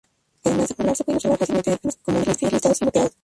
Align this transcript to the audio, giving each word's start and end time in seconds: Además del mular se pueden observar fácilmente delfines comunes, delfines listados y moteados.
Además 0.43 0.67
del 0.69 0.77
mular 0.79 0.95
se 0.97 1.03
pueden 1.03 1.17
observar 1.17 1.37
fácilmente 1.37 1.69
delfines 1.69 1.97
comunes, 2.01 2.25
delfines 2.25 2.53
listados 2.53 2.81
y 2.81 2.85
moteados. 2.85 3.11